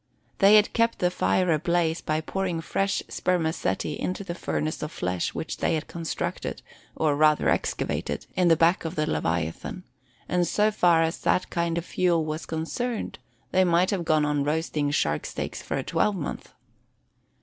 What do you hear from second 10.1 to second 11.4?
and so far as